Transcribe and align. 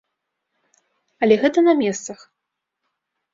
Але 1.25 1.35
гэта 1.43 1.59
на 1.67 1.73
месцах. 1.83 2.19